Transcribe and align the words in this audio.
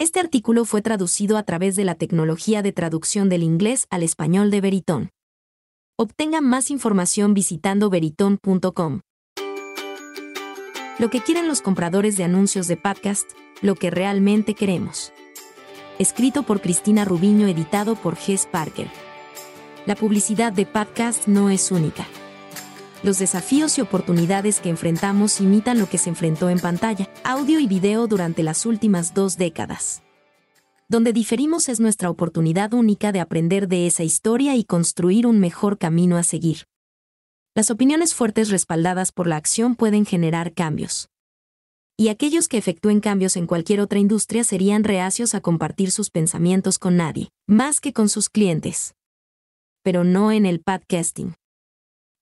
Este 0.00 0.18
artículo 0.18 0.64
fue 0.64 0.80
traducido 0.80 1.36
a 1.36 1.42
través 1.42 1.76
de 1.76 1.84
la 1.84 1.94
tecnología 1.94 2.62
de 2.62 2.72
traducción 2.72 3.28
del 3.28 3.42
inglés 3.42 3.86
al 3.90 4.02
español 4.02 4.50
de 4.50 4.62
Veritón. 4.62 5.10
Obtenga 5.98 6.40
más 6.40 6.70
información 6.70 7.34
visitando 7.34 7.90
veritón.com. 7.90 9.00
Lo 10.98 11.10
que 11.10 11.20
quieren 11.20 11.48
los 11.48 11.60
compradores 11.60 12.16
de 12.16 12.24
anuncios 12.24 12.66
de 12.66 12.78
podcast, 12.78 13.30
lo 13.60 13.74
que 13.74 13.90
realmente 13.90 14.54
queremos. 14.54 15.12
Escrito 15.98 16.44
por 16.44 16.62
Cristina 16.62 17.04
Rubiño, 17.04 17.46
editado 17.46 17.94
por 17.94 18.16
Jess 18.16 18.46
Parker. 18.46 18.88
La 19.84 19.96
publicidad 19.96 20.50
de 20.50 20.64
podcast 20.64 21.28
no 21.28 21.50
es 21.50 21.70
única. 21.70 22.06
Los 23.02 23.18
desafíos 23.18 23.78
y 23.78 23.80
oportunidades 23.80 24.60
que 24.60 24.68
enfrentamos 24.68 25.40
imitan 25.40 25.78
lo 25.78 25.88
que 25.88 25.96
se 25.96 26.10
enfrentó 26.10 26.50
en 26.50 26.58
pantalla, 26.58 27.08
audio 27.24 27.58
y 27.58 27.66
video 27.66 28.06
durante 28.06 28.42
las 28.42 28.66
últimas 28.66 29.14
dos 29.14 29.38
décadas. 29.38 30.02
Donde 30.86 31.14
diferimos 31.14 31.70
es 31.70 31.80
nuestra 31.80 32.10
oportunidad 32.10 32.74
única 32.74 33.10
de 33.10 33.20
aprender 33.20 33.68
de 33.68 33.86
esa 33.86 34.02
historia 34.02 34.54
y 34.54 34.64
construir 34.64 35.26
un 35.26 35.40
mejor 35.40 35.78
camino 35.78 36.18
a 36.18 36.22
seguir. 36.22 36.66
Las 37.54 37.70
opiniones 37.70 38.14
fuertes 38.14 38.50
respaldadas 38.50 39.12
por 39.12 39.26
la 39.26 39.36
acción 39.36 39.76
pueden 39.76 40.04
generar 40.04 40.52
cambios. 40.52 41.08
Y 41.96 42.08
aquellos 42.08 42.48
que 42.48 42.58
efectúen 42.58 43.00
cambios 43.00 43.36
en 43.36 43.46
cualquier 43.46 43.80
otra 43.80 43.98
industria 43.98 44.44
serían 44.44 44.84
reacios 44.84 45.34
a 45.34 45.40
compartir 45.40 45.90
sus 45.90 46.10
pensamientos 46.10 46.78
con 46.78 46.98
nadie, 46.98 47.30
más 47.46 47.80
que 47.80 47.94
con 47.94 48.10
sus 48.10 48.28
clientes. 48.28 48.94
Pero 49.82 50.04
no 50.04 50.32
en 50.32 50.44
el 50.44 50.60
podcasting. 50.60 51.39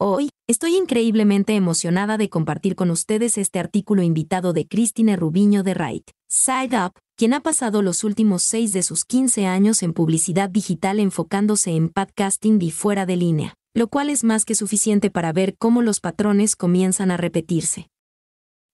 Hoy, 0.00 0.30
estoy 0.46 0.76
increíblemente 0.76 1.56
emocionada 1.56 2.18
de 2.18 2.30
compartir 2.30 2.76
con 2.76 2.92
ustedes 2.92 3.36
este 3.36 3.58
artículo 3.58 4.04
invitado 4.04 4.52
de 4.52 4.64
Christine 4.64 5.16
Rubiño 5.16 5.64
de 5.64 5.74
Wright, 5.74 6.10
Side 6.28 6.80
Up, 6.80 6.92
quien 7.16 7.34
ha 7.34 7.40
pasado 7.40 7.82
los 7.82 8.04
últimos 8.04 8.44
seis 8.44 8.72
de 8.72 8.84
sus 8.84 9.04
15 9.04 9.46
años 9.46 9.82
en 9.82 9.92
publicidad 9.92 10.50
digital 10.50 11.00
enfocándose 11.00 11.72
en 11.72 11.88
podcasting 11.88 12.62
y 12.62 12.70
fuera 12.70 13.06
de 13.06 13.16
línea, 13.16 13.54
lo 13.74 13.88
cual 13.88 14.08
es 14.08 14.22
más 14.22 14.44
que 14.44 14.54
suficiente 14.54 15.10
para 15.10 15.32
ver 15.32 15.56
cómo 15.58 15.82
los 15.82 15.98
patrones 15.98 16.54
comienzan 16.54 17.10
a 17.10 17.16
repetirse. 17.16 17.88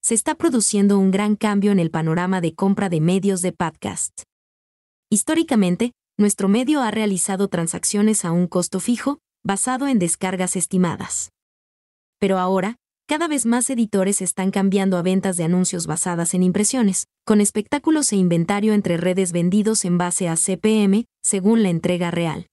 Se 0.03 0.13
está 0.13 0.35
produciendo 0.35 0.99
un 0.99 1.11
gran 1.11 1.37
cambio 1.37 1.73
en 1.73 1.79
el 1.79 1.91
panorama 1.91 2.43
de 2.43 2.55
compra 2.55 2.91
de 2.91 3.01
medios 3.01 3.41
de 3.41 3.53
podcast. 3.53 4.25
Históricamente, 5.09 5.93
nuestro 6.19 6.49
medio 6.49 6.83
ha 6.83 6.91
realizado 6.91 7.49
transacciones 7.49 8.27
a 8.27 8.31
un 8.31 8.47
costo 8.47 8.79
fijo, 8.79 9.21
basado 9.45 9.87
en 9.89 9.99
descargas 9.99 10.57
estimadas. 10.57 11.31
Pero 12.19 12.39
ahora, 12.39 12.77
cada 13.07 13.29
vez 13.29 13.45
más 13.45 13.69
editores 13.69 14.23
están 14.23 14.51
cambiando 14.51 14.97
a 14.97 15.03
ventas 15.03 15.37
de 15.37 15.45
anuncios 15.45 15.87
basadas 15.87 16.33
en 16.33 16.43
impresiones, 16.43 17.09
con 17.27 17.43
espectáculos 17.43 18.11
e 18.15 18.17
inventario 18.17 18.73
entre 18.73 18.97
redes 18.97 19.33
vendidos 19.33 19.85
en 19.85 19.99
base 19.99 20.31
a 20.31 20.37
CPM, 20.37 21.05
según 21.23 21.63
la 21.63 21.69
entrega 21.69 22.11
real. 22.11 22.47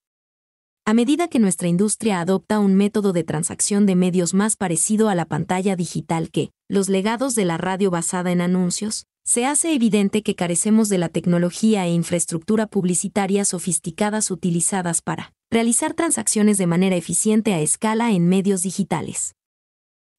A 0.86 0.94
medida 0.94 1.30
que 1.30 1.40
nuestra 1.40 1.70
industria 1.70 2.20
adopta 2.20 2.60
un 2.60 2.76
método 2.76 3.14
de 3.14 3.24
transacción 3.24 3.86
de 3.86 3.96
medios 3.96 4.34
más 4.34 4.58
parecido 4.58 5.08
a 5.08 5.16
la 5.16 5.26
pantalla 5.26 5.78
digital 5.78 6.30
que 6.30 6.52
los 6.68 6.90
legados 6.90 7.36
de 7.36 7.46
la 7.46 7.58
radio 7.58 7.90
basada 7.90 8.34
en 8.34 8.42
anuncios, 8.42 9.06
se 9.24 9.46
hace 9.46 9.74
evidente 9.74 10.24
que 10.24 10.36
carecemos 10.36 10.90
de 10.90 10.98
la 10.98 11.08
tecnología 11.08 11.86
e 11.86 11.94
infraestructura 11.94 12.68
publicitaria 12.68 13.46
sofisticadas 13.46 14.32
utilizadas 14.32 15.02
para 15.02 15.32
realizar 15.52 15.94
transacciones 15.94 16.58
de 16.58 16.66
manera 16.66 16.96
eficiente 16.96 17.54
a 17.54 17.60
escala 17.60 18.12
en 18.12 18.30
medios 18.30 18.64
digitales. 18.64 19.36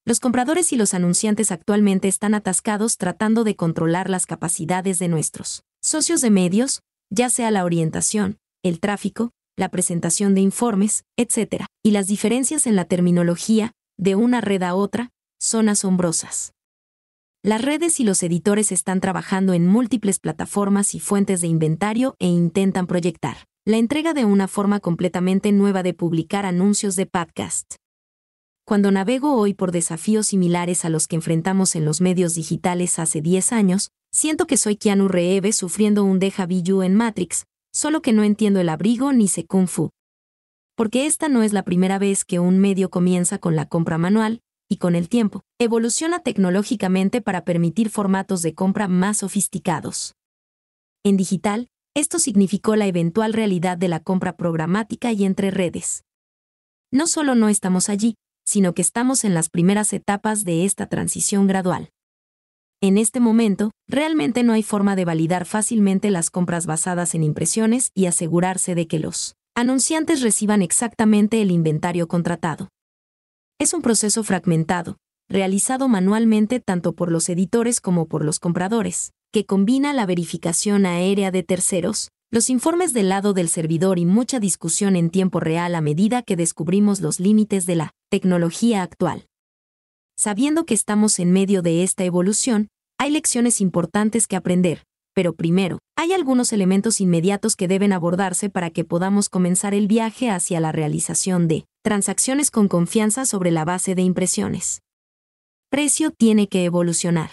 Los 0.04 0.20
compradores 0.20 0.74
y 0.74 0.76
los 0.76 0.92
anunciantes 0.92 1.50
actualmente 1.50 2.06
están 2.06 2.34
atascados 2.34 2.98
tratando 2.98 3.42
de 3.42 3.56
controlar 3.56 4.10
las 4.10 4.26
capacidades 4.26 4.98
de 4.98 5.08
nuestros 5.08 5.62
socios 5.80 6.20
de 6.20 6.30
medios, 6.30 6.82
ya 7.10 7.30
sea 7.30 7.50
la 7.50 7.64
orientación, 7.64 8.36
el 8.62 8.78
tráfico, 8.78 9.30
la 9.56 9.70
presentación 9.70 10.34
de 10.34 10.42
informes, 10.42 11.04
etc., 11.16 11.64
y 11.82 11.92
las 11.92 12.08
diferencias 12.08 12.66
en 12.66 12.76
la 12.76 12.84
terminología, 12.84 13.72
de 13.98 14.16
una 14.16 14.40
red 14.40 14.62
a 14.62 14.74
otra, 14.74 15.10
son 15.40 15.68
asombrosas. 15.68 16.52
Las 17.42 17.62
redes 17.62 18.00
y 18.00 18.04
los 18.04 18.22
editores 18.22 18.70
están 18.70 19.00
trabajando 19.00 19.54
en 19.54 19.66
múltiples 19.66 20.20
plataformas 20.20 20.94
y 20.94 21.00
fuentes 21.00 21.40
de 21.40 21.48
inventario 21.48 22.14
e 22.20 22.26
intentan 22.26 22.86
proyectar 22.86 23.38
la 23.64 23.76
entrega 23.76 24.12
de 24.12 24.24
una 24.24 24.48
forma 24.48 24.80
completamente 24.80 25.52
nueva 25.52 25.84
de 25.84 25.94
publicar 25.94 26.46
anuncios 26.46 26.96
de 26.96 27.06
podcast. 27.06 27.76
Cuando 28.66 28.90
navego 28.90 29.36
hoy 29.36 29.54
por 29.54 29.70
desafíos 29.70 30.26
similares 30.26 30.84
a 30.84 30.88
los 30.88 31.06
que 31.06 31.14
enfrentamos 31.14 31.76
en 31.76 31.84
los 31.84 32.00
medios 32.00 32.34
digitales 32.34 32.98
hace 32.98 33.20
10 33.20 33.52
años, 33.52 33.90
siento 34.12 34.48
que 34.48 34.56
soy 34.56 34.74
Keanu 34.74 35.06
Reeves 35.06 35.54
sufriendo 35.54 36.02
un 36.02 36.18
deja 36.18 36.44
vu 36.44 36.82
en 36.82 36.96
Matrix, 36.96 37.44
solo 37.72 38.02
que 38.02 38.12
no 38.12 38.24
entiendo 38.24 38.58
el 38.58 38.68
abrigo 38.68 39.12
ni 39.12 39.28
sé 39.28 39.46
kung 39.46 39.68
fu. 39.68 39.90
Porque 40.74 41.06
esta 41.06 41.28
no 41.28 41.44
es 41.44 41.52
la 41.52 41.62
primera 41.62 42.00
vez 42.00 42.24
que 42.24 42.40
un 42.40 42.58
medio 42.58 42.90
comienza 42.90 43.38
con 43.38 43.54
la 43.54 43.66
compra 43.66 43.96
manual, 43.96 44.40
y 44.68 44.78
con 44.78 44.96
el 44.96 45.08
tiempo, 45.08 45.42
evoluciona 45.60 46.18
tecnológicamente 46.18 47.20
para 47.20 47.44
permitir 47.44 47.90
formatos 47.90 48.42
de 48.42 48.54
compra 48.54 48.88
más 48.88 49.18
sofisticados. 49.18 50.14
En 51.04 51.16
digital, 51.16 51.68
esto 51.94 52.18
significó 52.18 52.74
la 52.76 52.86
eventual 52.86 53.32
realidad 53.32 53.76
de 53.76 53.88
la 53.88 54.00
compra 54.00 54.36
programática 54.36 55.12
y 55.12 55.24
entre 55.24 55.50
redes. 55.50 56.04
No 56.90 57.06
solo 57.06 57.34
no 57.34 57.48
estamos 57.48 57.88
allí, 57.88 58.16
sino 58.46 58.74
que 58.74 58.82
estamos 58.82 59.24
en 59.24 59.34
las 59.34 59.50
primeras 59.50 59.92
etapas 59.92 60.44
de 60.44 60.64
esta 60.64 60.86
transición 60.86 61.46
gradual. 61.46 61.90
En 62.80 62.98
este 62.98 63.20
momento, 63.20 63.70
realmente 63.88 64.42
no 64.42 64.54
hay 64.54 64.62
forma 64.62 64.96
de 64.96 65.04
validar 65.04 65.44
fácilmente 65.44 66.10
las 66.10 66.30
compras 66.30 66.66
basadas 66.66 67.14
en 67.14 67.22
impresiones 67.22 67.90
y 67.94 68.06
asegurarse 68.06 68.74
de 68.74 68.88
que 68.88 68.98
los 68.98 69.34
anunciantes 69.54 70.22
reciban 70.22 70.62
exactamente 70.62 71.42
el 71.42 71.50
inventario 71.50 72.08
contratado. 72.08 72.68
Es 73.60 73.74
un 73.74 73.82
proceso 73.82 74.24
fragmentado, 74.24 74.96
realizado 75.28 75.88
manualmente 75.88 76.58
tanto 76.58 76.94
por 76.94 77.12
los 77.12 77.28
editores 77.28 77.80
como 77.80 78.06
por 78.08 78.24
los 78.24 78.40
compradores, 78.40 79.12
que 79.32 79.46
combina 79.46 79.94
la 79.94 80.04
verificación 80.04 80.84
aérea 80.84 81.30
de 81.30 81.42
terceros, 81.42 82.10
los 82.30 82.50
informes 82.50 82.92
del 82.92 83.08
lado 83.08 83.32
del 83.32 83.48
servidor 83.48 83.98
y 83.98 84.04
mucha 84.04 84.38
discusión 84.40 84.94
en 84.94 85.08
tiempo 85.08 85.40
real 85.40 85.74
a 85.74 85.80
medida 85.80 86.22
que 86.22 86.36
descubrimos 86.36 87.00
los 87.00 87.18
límites 87.18 87.64
de 87.64 87.76
la 87.76 87.90
tecnología 88.10 88.82
actual. 88.82 89.24
Sabiendo 90.18 90.66
que 90.66 90.74
estamos 90.74 91.18
en 91.18 91.32
medio 91.32 91.62
de 91.62 91.82
esta 91.82 92.04
evolución, 92.04 92.68
hay 92.98 93.10
lecciones 93.10 93.62
importantes 93.62 94.26
que 94.26 94.36
aprender, 94.36 94.84
pero 95.14 95.34
primero, 95.34 95.78
hay 95.96 96.12
algunos 96.12 96.52
elementos 96.52 97.00
inmediatos 97.00 97.56
que 97.56 97.68
deben 97.68 97.94
abordarse 97.94 98.50
para 98.50 98.68
que 98.68 98.84
podamos 98.84 99.30
comenzar 99.30 99.72
el 99.72 99.88
viaje 99.88 100.28
hacia 100.28 100.60
la 100.60 100.72
realización 100.72 101.48
de 101.48 101.64
transacciones 101.82 102.50
con 102.50 102.68
confianza 102.68 103.24
sobre 103.24 103.50
la 103.50 103.64
base 103.64 103.94
de 103.94 104.02
impresiones. 104.02 104.82
Precio 105.70 106.10
tiene 106.10 106.48
que 106.48 106.66
evolucionar. 106.66 107.30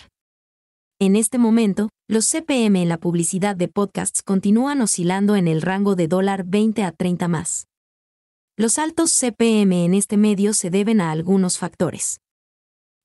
En 1.01 1.15
este 1.15 1.37
momento, 1.37 1.87
los 2.09 2.29
CPM 2.29 2.81
en 2.81 2.89
la 2.89 2.97
publicidad 2.97 3.55
de 3.55 3.69
podcasts 3.69 4.21
continúan 4.21 4.81
oscilando 4.81 5.37
en 5.37 5.47
el 5.47 5.61
rango 5.61 5.95
de 5.95 6.09
dólar 6.09 6.43
20 6.43 6.83
a 6.83 6.91
30 6.91 7.29
más. 7.29 7.67
Los 8.57 8.77
altos 8.77 9.09
CPM 9.17 9.85
en 9.85 9.93
este 9.93 10.17
medio 10.17 10.53
se 10.53 10.69
deben 10.69 10.99
a 10.99 11.11
algunos 11.11 11.57
factores. 11.57 12.19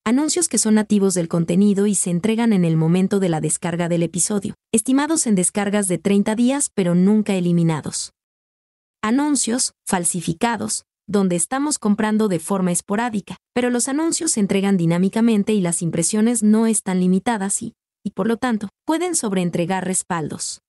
Anuncios 0.04 0.48
que 0.48 0.58
son 0.58 0.74
nativos 0.74 1.14
del 1.14 1.28
contenido 1.28 1.86
y 1.86 1.94
se 1.94 2.10
entregan 2.10 2.52
en 2.52 2.64
el 2.64 2.76
momento 2.76 3.20
de 3.20 3.28
la 3.28 3.40
descarga 3.40 3.88
del 3.88 4.02
episodio, 4.02 4.56
estimados 4.72 5.28
en 5.28 5.36
descargas 5.36 5.86
de 5.86 5.98
30 5.98 6.34
días 6.34 6.70
pero 6.74 6.96
nunca 6.96 7.36
eliminados. 7.36 8.10
Anuncios, 9.02 9.72
falsificados, 9.86 10.84
donde 11.06 11.36
estamos 11.36 11.78
comprando 11.78 12.26
de 12.26 12.40
forma 12.40 12.72
esporádica, 12.72 13.36
pero 13.52 13.70
los 13.70 13.86
anuncios 13.86 14.32
se 14.32 14.40
entregan 14.40 14.76
dinámicamente 14.76 15.52
y 15.52 15.60
las 15.60 15.80
impresiones 15.80 16.42
no 16.42 16.66
están 16.66 16.98
limitadas 16.98 17.62
y, 17.62 17.74
y 18.04 18.10
por 18.10 18.28
lo 18.28 18.36
tanto, 18.36 18.68
pueden 18.84 19.16
sobreentregar 19.16 19.84
respaldos. 19.84 20.60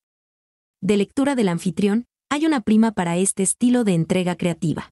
De 0.81 0.97
lectura 0.97 1.35
del 1.35 1.49
anfitrión, 1.49 2.05
hay 2.31 2.45
una 2.45 2.61
prima 2.61 2.91
para 2.91 3.17
este 3.17 3.43
estilo 3.43 3.83
de 3.83 3.93
entrega 3.93 4.35
creativa. 4.35 4.89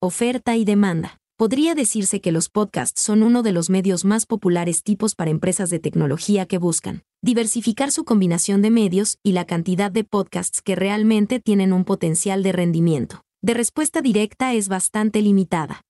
Oferta 0.00 0.56
y 0.56 0.64
demanda. 0.64 1.18
Podría 1.36 1.74
decirse 1.74 2.20
que 2.20 2.32
los 2.32 2.48
podcasts 2.48 3.00
son 3.00 3.22
uno 3.22 3.42
de 3.42 3.52
los 3.52 3.70
medios 3.70 4.04
más 4.04 4.26
populares 4.26 4.82
tipos 4.82 5.14
para 5.14 5.30
empresas 5.30 5.70
de 5.70 5.78
tecnología 5.78 6.46
que 6.46 6.58
buscan 6.58 7.02
diversificar 7.22 7.90
su 7.90 8.04
combinación 8.04 8.62
de 8.62 8.70
medios 8.70 9.18
y 9.24 9.32
la 9.32 9.44
cantidad 9.44 9.90
de 9.90 10.04
podcasts 10.04 10.62
que 10.62 10.76
realmente 10.76 11.40
tienen 11.40 11.72
un 11.72 11.84
potencial 11.84 12.42
de 12.42 12.52
rendimiento. 12.52 13.22
De 13.42 13.54
respuesta 13.54 14.00
directa 14.00 14.54
es 14.54 14.68
bastante 14.68 15.20
limitada. 15.22 15.82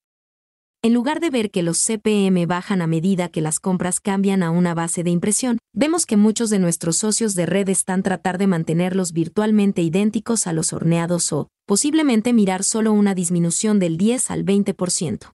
En 0.80 0.94
lugar 0.94 1.19
de 1.19 1.30
ver 1.30 1.50
que 1.50 1.64
los 1.64 1.84
CPM 1.84 2.46
bajan 2.46 2.82
a 2.82 2.86
medida 2.86 3.28
que 3.28 3.40
las 3.40 3.58
compras 3.58 3.98
cambian 3.98 4.44
a 4.44 4.50
una 4.50 4.75
base 4.75 5.02
de 5.02 5.10
impresión, 5.10 5.58
vemos 5.72 6.06
que 6.06 6.16
muchos 6.16 6.50
de 6.50 6.60
nuestros 6.60 6.98
socios 6.98 7.34
de 7.34 7.46
red 7.46 7.69
están 7.69 8.04
tratar 8.04 8.38
de 8.38 8.46
mantenerlos 8.46 9.12
virtualmente 9.12 9.82
idénticos 9.82 10.46
a 10.46 10.52
los 10.52 10.72
horneados 10.72 11.32
o, 11.32 11.48
posiblemente 11.66 12.32
mirar 12.32 12.62
solo 12.62 12.92
una 12.92 13.16
disminución 13.16 13.80
del 13.80 13.96
10 13.96 14.30
al 14.30 14.44
20%. 14.44 15.32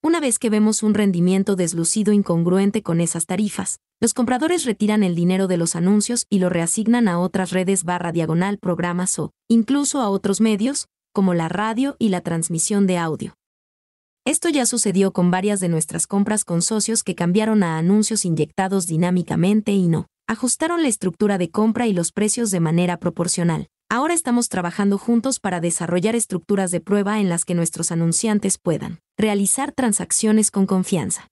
Una 0.00 0.20
vez 0.20 0.38
que 0.38 0.48
vemos 0.48 0.84
un 0.84 0.94
rendimiento 0.94 1.56
deslucido 1.56 2.12
incongruente 2.12 2.84
con 2.84 3.00
esas 3.00 3.26
tarifas, 3.26 3.80
los 4.00 4.14
compradores 4.14 4.64
retiran 4.64 5.02
el 5.02 5.16
dinero 5.16 5.48
de 5.48 5.56
los 5.56 5.74
anuncios 5.74 6.26
y 6.30 6.38
lo 6.38 6.50
reasignan 6.50 7.08
a 7.08 7.18
otras 7.18 7.50
redes 7.50 7.82
barra 7.82 8.12
diagonal 8.12 8.58
programas 8.58 9.18
o, 9.18 9.32
incluso 9.48 10.00
a 10.00 10.08
otros 10.08 10.40
medios, 10.40 10.86
como 11.12 11.34
la 11.34 11.48
radio 11.48 11.96
y 11.98 12.10
la 12.10 12.20
transmisión 12.20 12.86
de 12.86 12.98
audio. 12.98 13.34
Esto 14.24 14.48
ya 14.48 14.66
sucedió 14.66 15.12
con 15.12 15.32
varias 15.32 15.58
de 15.58 15.68
nuestras 15.68 16.06
compras 16.06 16.44
con 16.44 16.62
socios 16.62 17.02
que 17.02 17.16
cambiaron 17.16 17.64
a 17.64 17.76
anuncios 17.76 18.24
inyectados 18.24 18.86
dinámicamente 18.86 19.72
y 19.72 19.88
no 19.88 20.06
ajustaron 20.28 20.82
la 20.82 20.88
estructura 20.88 21.38
de 21.38 21.50
compra 21.50 21.88
y 21.88 21.92
los 21.92 22.12
precios 22.12 22.52
de 22.52 22.60
manera 22.60 22.98
proporcional. 22.98 23.66
Ahora 23.90 24.14
estamos 24.14 24.48
trabajando 24.48 24.96
juntos 24.96 25.40
para 25.40 25.60
desarrollar 25.60 26.14
estructuras 26.14 26.70
de 26.70 26.80
prueba 26.80 27.20
en 27.20 27.28
las 27.28 27.44
que 27.44 27.56
nuestros 27.56 27.90
anunciantes 27.90 28.58
puedan 28.58 29.00
realizar 29.18 29.72
transacciones 29.72 30.52
con 30.52 30.66
confianza. 30.66 31.28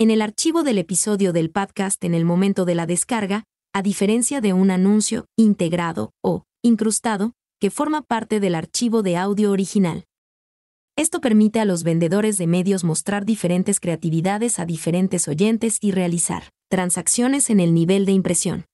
En 0.00 0.10
el 0.10 0.22
archivo 0.22 0.64
del 0.64 0.78
episodio 0.78 1.32
del 1.32 1.50
podcast 1.50 2.02
en 2.02 2.14
el 2.14 2.24
momento 2.24 2.64
de 2.64 2.74
la 2.74 2.86
descarga, 2.86 3.44
a 3.72 3.80
diferencia 3.80 4.40
de 4.40 4.52
un 4.52 4.72
anuncio 4.72 5.26
integrado 5.38 6.10
o 6.20 6.42
incrustado, 6.62 7.32
que 7.60 7.70
forma 7.70 8.02
parte 8.02 8.40
del 8.40 8.56
archivo 8.56 9.02
de 9.04 9.16
audio 9.16 9.52
original. 9.52 10.04
Esto 10.96 11.20
permite 11.22 11.58
a 11.58 11.64
los 11.64 11.84
vendedores 11.84 12.36
de 12.36 12.46
medios 12.46 12.84
mostrar 12.84 13.24
diferentes 13.24 13.80
creatividades 13.80 14.58
a 14.58 14.66
diferentes 14.66 15.26
oyentes 15.26 15.78
y 15.80 15.90
realizar 15.90 16.50
transacciones 16.68 17.48
en 17.50 17.60
el 17.60 17.72
nivel 17.72 18.04
de 18.04 18.12
impresión. 18.12 18.66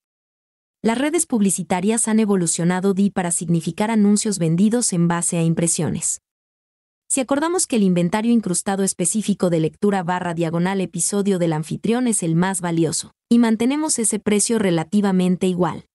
Las 0.83 0.99
redes 0.99 1.27
publicitarias 1.27 2.09
han 2.09 2.21
evolucionado 2.21 2.95
DI 2.95 3.11
para 3.11 3.31
significar 3.31 3.91
anuncios 3.91 4.39
vendidos 4.39 4.93
en 4.93 5.09
base 5.09 5.37
a 5.37 5.43
impresiones. 5.43 6.21
Si 7.09 7.21
acordamos 7.21 7.67
que 7.67 7.77
el 7.77 7.83
inventario 7.83 8.33
incrustado 8.33 8.85
específico 8.85 9.49
de 9.49 9.61
lectura 9.61 10.03
barra 10.03 10.35
diagonal 10.35 10.81
episodio 10.81 11.39
del 11.39 11.53
anfitrión 11.53 12.07
es 12.07 12.23
el 12.23 12.35
más 12.35 12.61
valioso, 12.61 13.13
y 13.29 13.39
mantenemos 13.39 13.99
ese 13.99 14.19
precio 14.19 14.59
relativamente 14.59 15.47
igual. 15.47 15.87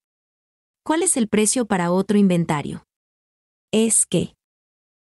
¿Cuál 0.84 1.04
es 1.04 1.16
el 1.16 1.28
precio 1.28 1.66
para 1.66 1.92
otro 1.92 2.18
inventario? 2.18 2.86
Es 3.72 4.06
que 4.06 4.34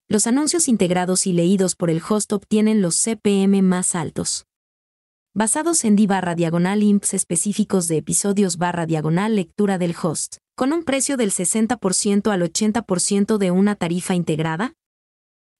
los 0.09 0.25
anuncios 0.25 0.67
integrados 0.67 1.27
y 1.27 1.33
leídos 1.33 1.75
por 1.75 1.91
el 1.91 2.01
host 2.07 2.33
obtienen 2.33 2.81
los 2.81 2.95
CPM 2.95 3.61
más 3.61 3.93
altos 3.93 4.45
basados 5.35 5.85
en 5.85 5.95
D 5.95 6.07
barra 6.07 6.33
diagonal 6.33 6.81
imps 6.81 7.13
específicos 7.13 7.87
de 7.87 7.97
episodios 7.97 8.57
barra 8.57 8.87
diagonal 8.87 9.35
lectura 9.35 9.77
del 9.77 9.95
host, 10.01 10.37
con 10.55 10.73
un 10.73 10.83
precio 10.83 11.15
del 11.15 11.31
60% 11.31 12.31
al 12.31 12.41
80% 12.41 13.37
de 13.37 13.51
una 13.51 13.75
tarifa 13.75 14.15
integrada? 14.15 14.73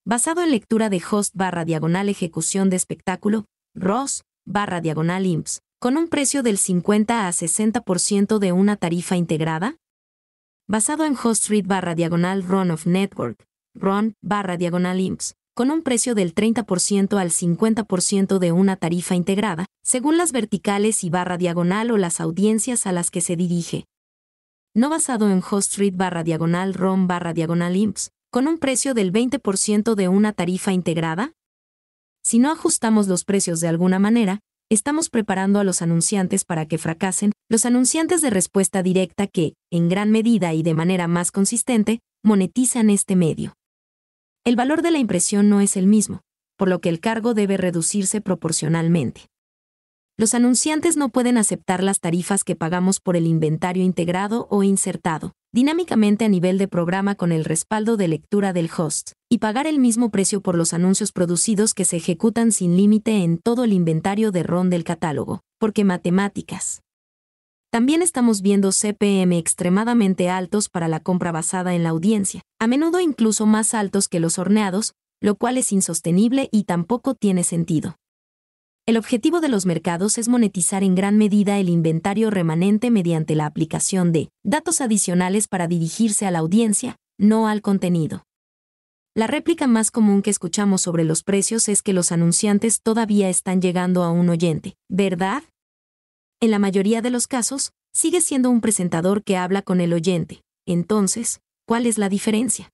Basado 0.04 0.42
en 0.42 0.50
lectura 0.50 0.90
de 0.90 1.00
host 1.08 1.34
barra 1.36 1.64
diagonal 1.64 2.08
ejecución 2.08 2.68
de 2.68 2.76
espectáculo, 2.76 3.46
ROS, 3.74 4.24
barra 4.44 4.80
diagonal 4.80 5.24
imps, 5.24 5.60
con 5.78 5.96
un 5.96 6.08
precio 6.08 6.42
del 6.42 6.58
50 6.58 7.28
a 7.28 7.30
60% 7.30 8.38
de 8.38 8.52
una 8.52 8.76
tarifa 8.76 9.16
integrada? 9.16 9.76
Basado 10.68 11.04
en 11.04 11.16
host 11.16 11.48
read 11.48 11.64
barra 11.66 11.94
diagonal 11.94 12.42
run 12.42 12.70
of 12.72 12.86
network, 12.86 13.46
run 13.74 14.14
barra 14.20 14.56
diagonal 14.56 15.00
imps, 15.00 15.34
con 15.54 15.70
un 15.70 15.82
precio 15.82 16.14
del 16.14 16.34
30% 16.34 17.18
al 17.18 17.30
50% 17.30 18.38
de 18.38 18.52
una 18.52 18.76
tarifa 18.76 19.14
integrada, 19.14 19.66
según 19.82 20.16
las 20.16 20.32
verticales 20.32 21.04
y 21.04 21.10
barra 21.10 21.36
diagonal 21.36 21.90
o 21.90 21.96
las 21.96 22.20
audiencias 22.20 22.86
a 22.86 22.92
las 22.92 23.10
que 23.10 23.20
se 23.20 23.36
dirige. 23.36 23.84
No 24.74 24.88
basado 24.88 25.30
en 25.30 25.42
Host 25.42 25.72
Street 25.72 25.94
barra 25.96 26.22
diagonal 26.22 26.74
ROM 26.74 27.06
barra 27.06 27.32
diagonal 27.32 27.76
IMPS, 27.76 28.10
con 28.30 28.46
un 28.46 28.58
precio 28.58 28.94
del 28.94 29.12
20% 29.12 29.94
de 29.94 30.08
una 30.08 30.32
tarifa 30.32 30.72
integrada? 30.72 31.32
Si 32.22 32.38
no 32.38 32.52
ajustamos 32.52 33.08
los 33.08 33.24
precios 33.24 33.60
de 33.60 33.68
alguna 33.68 33.98
manera, 33.98 34.40
estamos 34.70 35.10
preparando 35.10 35.58
a 35.58 35.64
los 35.64 35.82
anunciantes 35.82 36.44
para 36.44 36.66
que 36.66 36.78
fracasen, 36.78 37.32
los 37.48 37.66
anunciantes 37.66 38.22
de 38.22 38.30
respuesta 38.30 38.82
directa 38.84 39.26
que, 39.26 39.54
en 39.72 39.88
gran 39.88 40.12
medida 40.12 40.54
y 40.54 40.62
de 40.62 40.74
manera 40.74 41.08
más 41.08 41.32
consistente, 41.32 42.00
monetizan 42.22 42.90
este 42.90 43.16
medio. 43.16 43.54
El 44.42 44.56
valor 44.56 44.80
de 44.80 44.90
la 44.90 44.98
impresión 44.98 45.50
no 45.50 45.60
es 45.60 45.76
el 45.76 45.86
mismo, 45.86 46.22
por 46.56 46.68
lo 46.68 46.80
que 46.80 46.88
el 46.88 46.98
cargo 46.98 47.34
debe 47.34 47.58
reducirse 47.58 48.22
proporcionalmente. 48.22 49.26
Los 50.16 50.32
anunciantes 50.32 50.96
no 50.96 51.10
pueden 51.10 51.36
aceptar 51.36 51.82
las 51.82 52.00
tarifas 52.00 52.42
que 52.42 52.56
pagamos 52.56 53.00
por 53.00 53.16
el 53.16 53.26
inventario 53.26 53.84
integrado 53.84 54.48
o 54.50 54.62
insertado, 54.62 55.32
dinámicamente 55.52 56.24
a 56.24 56.28
nivel 56.28 56.56
de 56.56 56.68
programa 56.68 57.16
con 57.16 57.32
el 57.32 57.44
respaldo 57.44 57.98
de 57.98 58.08
lectura 58.08 58.54
del 58.54 58.70
host, 58.74 59.12
y 59.30 59.38
pagar 59.38 59.66
el 59.66 59.78
mismo 59.78 60.10
precio 60.10 60.40
por 60.40 60.56
los 60.56 60.72
anuncios 60.72 61.12
producidos 61.12 61.74
que 61.74 61.84
se 61.84 61.98
ejecutan 61.98 62.50
sin 62.50 62.78
límite 62.78 63.22
en 63.22 63.36
todo 63.36 63.64
el 63.64 63.74
inventario 63.74 64.30
de 64.30 64.42
RON 64.42 64.70
del 64.70 64.84
catálogo, 64.84 65.40
porque 65.58 65.84
matemáticas. 65.84 66.80
También 67.72 68.02
estamos 68.02 68.42
viendo 68.42 68.72
CPM 68.72 69.38
extremadamente 69.38 70.28
altos 70.28 70.68
para 70.68 70.88
la 70.88 70.98
compra 70.98 71.30
basada 71.30 71.72
en 71.76 71.84
la 71.84 71.90
audiencia, 71.90 72.42
a 72.58 72.66
menudo 72.66 72.98
incluso 72.98 73.46
más 73.46 73.74
altos 73.74 74.08
que 74.08 74.18
los 74.18 74.40
horneados, 74.40 74.94
lo 75.20 75.36
cual 75.36 75.56
es 75.56 75.70
insostenible 75.70 76.48
y 76.50 76.64
tampoco 76.64 77.14
tiene 77.14 77.44
sentido. 77.44 77.96
El 78.86 78.96
objetivo 78.96 79.40
de 79.40 79.48
los 79.48 79.66
mercados 79.66 80.18
es 80.18 80.26
monetizar 80.28 80.82
en 80.82 80.96
gran 80.96 81.16
medida 81.16 81.58
el 81.60 81.68
inventario 81.68 82.30
remanente 82.30 82.90
mediante 82.90 83.36
la 83.36 83.46
aplicación 83.46 84.10
de 84.10 84.30
datos 84.42 84.80
adicionales 84.80 85.46
para 85.46 85.68
dirigirse 85.68 86.26
a 86.26 86.32
la 86.32 86.40
audiencia, 86.40 86.96
no 87.18 87.46
al 87.46 87.62
contenido. 87.62 88.24
La 89.14 89.28
réplica 89.28 89.68
más 89.68 89.92
común 89.92 90.22
que 90.22 90.30
escuchamos 90.30 90.80
sobre 90.80 91.04
los 91.04 91.22
precios 91.22 91.68
es 91.68 91.82
que 91.82 91.92
los 91.92 92.10
anunciantes 92.10 92.80
todavía 92.82 93.28
están 93.28 93.60
llegando 93.60 94.02
a 94.02 94.10
un 94.10 94.28
oyente, 94.28 94.74
¿verdad? 94.88 95.44
En 96.40 96.50
la 96.50 96.58
mayoría 96.58 97.02
de 97.02 97.10
los 97.10 97.26
casos, 97.26 97.72
sigue 97.92 98.22
siendo 98.22 98.50
un 98.50 98.62
presentador 98.62 99.22
que 99.22 99.36
habla 99.36 99.60
con 99.60 99.80
el 99.80 99.92
oyente. 99.92 100.42
Entonces, 100.66 101.40
¿cuál 101.66 101.86
es 101.86 101.98
la 101.98 102.08
diferencia? 102.08 102.70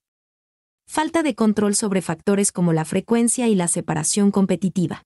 Falta 0.88 1.24
de 1.24 1.34
control 1.34 1.74
sobre 1.74 2.00
factores 2.00 2.52
como 2.52 2.72
la 2.72 2.84
frecuencia 2.84 3.48
y 3.48 3.56
la 3.56 3.66
separación 3.66 4.30
competitiva. 4.30 5.02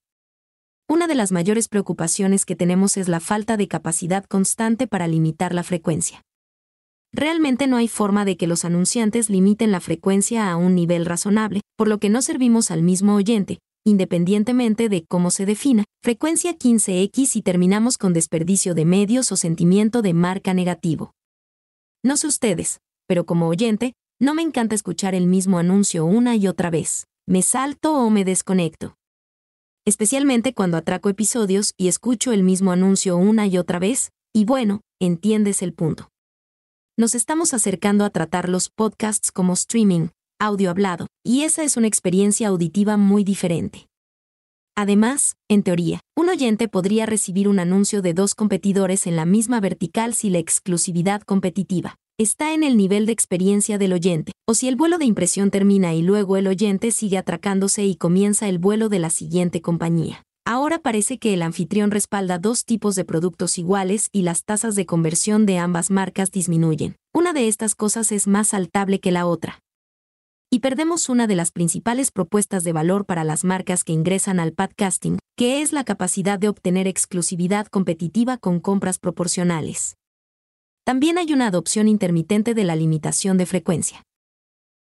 Una 0.89 1.07
de 1.07 1.15
las 1.15 1.33
mayores 1.33 1.69
preocupaciones 1.69 2.45
que 2.45 2.55
tenemos 2.55 2.99
es 2.99 3.09
la 3.09 3.21
falta 3.21 3.57
de 3.57 3.67
capacidad 3.67 4.25
constante 4.25 4.87
para 4.87 5.09
limitar 5.09 5.55
la 5.55 5.63
frecuencia. 5.63 6.23
Realmente 7.13 7.67
no 7.67 7.79
hay 7.79 7.89
forma 7.89 8.25
de 8.25 8.37
que 8.37 8.47
los 8.47 8.65
anunciantes 8.67 9.31
limiten 9.31 9.73
la 9.73 9.81
frecuencia 9.81 10.51
a 10.51 10.57
un 10.57 10.75
nivel 10.75 11.07
razonable, 11.07 11.63
por 11.77 11.89
lo 11.89 11.99
que 11.99 12.11
no 12.11 12.21
servimos 12.21 12.71
al 12.71 12.83
mismo 12.83 13.15
oyente, 13.15 13.59
independientemente 13.85 14.89
de 14.89 15.05
cómo 15.07 15.31
se 15.31 15.47
defina, 15.47 15.85
frecuencia 16.03 16.57
15x 16.57 17.37
y 17.37 17.43
terminamos 17.43 17.99
con 17.99 18.13
desperdicio 18.13 18.75
de 18.75 18.85
medios 18.85 19.33
o 19.33 19.37
sentimiento 19.37 20.03
de 20.03 20.15
marca 20.15 20.55
negativo. 20.55 21.13
No 22.03 22.17
sé 22.17 22.27
ustedes, 22.27 22.81
pero 23.07 23.27
como 23.27 23.49
oyente, 23.49 23.95
no 24.21 24.35
me 24.35 24.43
encanta 24.43 24.75
escuchar 24.75 25.15
el 25.15 25.27
mismo 25.27 25.59
anuncio 25.59 26.05
una 26.05 26.37
y 26.37 26.47
otra 26.47 26.71
vez. 26.71 27.07
Me 27.27 27.43
salto 27.43 27.95
o 27.95 28.11
me 28.11 28.25
desconecto. 28.25 28.97
Especialmente 29.87 30.53
cuando 30.53 30.77
atraco 30.77 31.09
episodios 31.09 31.73
y 31.77 31.89
escucho 31.89 32.33
el 32.33 32.43
mismo 32.43 32.73
anuncio 32.73 33.17
una 33.17 33.47
y 33.47 33.57
otra 33.57 33.79
vez, 33.79 34.11
y 34.33 34.45
bueno, 34.45 34.83
entiendes 35.01 35.63
el 35.63 35.73
punto. 35.73 36.11
Nos 36.99 37.15
estamos 37.15 37.55
acercando 37.55 38.05
a 38.05 38.11
tratar 38.11 38.49
los 38.49 38.69
podcasts 38.69 39.33
como 39.33 39.55
streaming, 39.55 40.09
audio 40.41 40.71
hablado, 40.71 41.07
y 41.23 41.43
esa 41.43 41.63
es 41.63 41.77
una 41.77 41.87
experiencia 41.87 42.49
auditiva 42.49 42.97
muy 42.97 43.25
diferente. 43.25 43.87
Además, 44.75 45.37
en 45.49 45.63
teoría, 45.63 46.01
un 46.17 46.31
oyente 46.31 46.67
podría 46.67 47.05
recibir 47.05 47.47
un 47.47 47.59
anuncio 47.59 48.01
de 48.01 48.15
dos 48.15 48.35
competidores 48.35 49.07
en 49.07 49.15
la 49.15 49.27
misma 49.27 49.61
vertical 49.61 50.15
si 50.15 50.31
la 50.31 50.39
exclusividad 50.39 51.21
competitiva 51.21 51.97
está 52.19 52.53
en 52.53 52.65
el 52.65 52.77
nivel 52.77 53.07
de 53.07 53.13
experiencia 53.13 53.79
del 53.79 53.95
oyente, 53.95 54.33
o 54.47 54.55
si 54.55 54.69
el 54.69 54.77
vuelo 54.77 54.99
de 54.99 55.07
impresión 55.07 55.51
termina 55.51 55.95
y 55.95 56.03
luego 56.03 56.37
el 56.37 56.47
oyente 56.47 56.91
sigue 56.91 57.17
atracándose 57.17 57.85
y 57.85 57.97
comienza 57.97 58.47
el 58.49 58.59
vuelo 58.59 58.91
de 58.91 58.99
la 58.99 59.09
siguiente 59.09 59.63
compañía. 59.63 60.23
Ahora 60.47 60.81
parece 60.81 61.19
que 61.19 61.33
el 61.33 61.41
anfitrión 61.41 61.91
respalda 61.91 62.39
dos 62.39 62.65
tipos 62.67 62.95
de 62.95 63.07
productos 63.07 63.57
iguales 63.57 64.09
y 64.13 64.23
las 64.23 64.45
tasas 64.45 64.75
de 64.75 64.85
conversión 64.85 65.47
de 65.47 65.59
ambas 65.59 65.91
marcas 65.91 66.31
disminuyen. 66.31 66.97
Una 67.15 67.33
de 67.33 67.49
estas 67.49 67.75
cosas 67.75 68.13
es 68.13 68.27
más 68.27 68.49
saltable 68.49 69.01
que 69.01 69.13
la 69.13 69.27
otra 69.27 69.61
y 70.53 70.59
perdemos 70.59 71.09
una 71.09 71.29
de 71.29 71.37
las 71.37 71.53
principales 71.53 72.11
propuestas 72.11 72.65
de 72.65 72.73
valor 72.73 73.07
para 73.07 73.23
las 73.23 73.45
marcas 73.45 73.85
que 73.85 73.93
ingresan 73.93 74.41
al 74.41 74.53
podcasting, 74.53 75.19
que 75.37 75.63
es 75.63 75.73
la 75.73 75.85
capacidad 75.85 76.41
de 76.41 76.49
obtener 76.49 76.89
exclusividad 76.89 77.69
competitiva 77.69 78.37
con 78.37 78.59
compras 78.59 78.99
proporcionales. 78.99 79.97
También 80.85 81.19
hay 81.19 81.33
una 81.33 81.47
adopción 81.47 81.87
intermitente 81.87 82.53
de 82.55 82.65
la 82.65 82.75
limitación 82.75 83.39
de 83.39 83.47
frecuencia. 83.47 84.03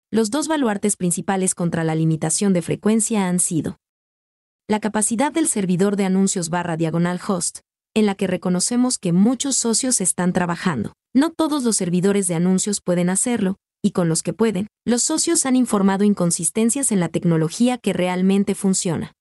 Los 0.10 0.32
dos 0.32 0.48
baluartes 0.48 0.96
principales 0.96 1.54
contra 1.54 1.84
la 1.84 1.96
limitación 1.96 2.54
de 2.54 2.62
frecuencia 2.62 3.28
han 3.28 3.40
sido 3.40 3.78
la 4.70 4.80
capacidad 4.80 5.34
del 5.34 5.48
servidor 5.48 5.98
de 5.98 6.06
anuncios 6.06 6.50
barra 6.50 6.78
diagonal 6.78 7.20
host, 7.26 7.60
en 7.94 8.06
la 8.06 8.16
que 8.16 8.28
reconocemos 8.28 8.98
que 8.98 9.12
muchos 9.12 9.58
socios 9.58 10.00
están 10.02 10.32
trabajando. 10.32 10.94
No 11.14 11.32
todos 11.32 11.64
los 11.64 11.76
servidores 11.76 12.28
de 12.28 12.36
anuncios 12.36 12.80
pueden 12.80 13.10
hacerlo, 13.10 13.58
y 13.82 13.92
con 13.92 14.10
los 14.10 14.24
que 14.24 14.34
pueden, 14.34 14.68
los 14.86 15.04
socios 15.04 15.46
han 15.46 15.56
informado 15.56 16.04
inconsistencias 16.04 16.92
en 16.92 17.00
la 17.00 17.10
tecnología 17.10 17.78
que 17.78 17.94
realmente 17.94 18.56
funciona. 18.56 19.14